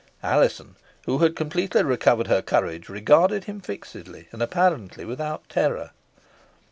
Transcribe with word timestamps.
Alizon, 0.23 0.77
who 1.05 1.19
had 1.19 1.35
completely 1.35 1.83
recovered 1.83 2.25
her 2.25 2.41
courage, 2.41 2.89
regarded 2.89 3.43
him 3.43 3.61
fixedly, 3.61 4.27
and 4.31 4.41
apparently 4.41 5.05
without 5.05 5.47
terror. 5.47 5.91